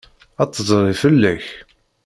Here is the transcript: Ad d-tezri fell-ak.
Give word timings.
Ad 0.41 0.47
d-tezri 0.49 0.93
fell-ak. 1.01 1.45